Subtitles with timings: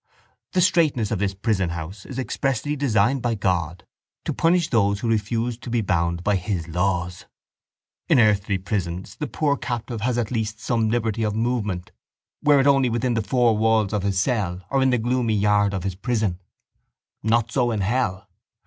[0.53, 3.85] The straitness of this prison house is expressly designed by God
[4.25, 7.27] to punish those who refused to be bound by His laws.
[8.09, 11.91] In earthly prisons the poor captive has at least some liberty of movement,
[12.41, 15.71] were it only within the four walls of his cell or in the gloomy yard
[15.71, 16.39] of his prison.
[17.21, 18.27] Not so in hell.